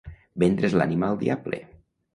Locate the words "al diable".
1.11-1.63